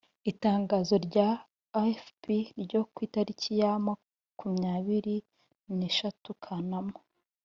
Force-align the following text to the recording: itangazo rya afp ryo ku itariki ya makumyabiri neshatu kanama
itangazo 0.31 0.95
rya 1.07 1.27
afp 1.83 2.23
ryo 2.63 2.81
ku 2.93 2.97
itariki 3.07 3.49
ya 3.61 3.71
makumyabiri 3.85 5.15
neshatu 5.77 6.29
kanama 6.43 6.97